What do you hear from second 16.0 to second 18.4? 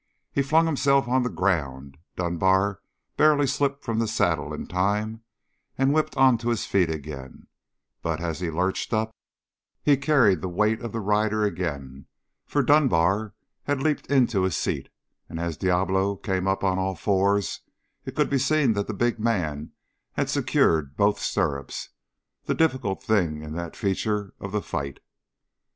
came up on all fours, it could be